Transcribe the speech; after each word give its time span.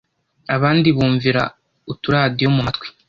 abandi 0.55 0.87
bumvira 0.97 1.41
uturadiyo 1.91 2.49
mu 2.55 2.61
matwi 2.65 2.87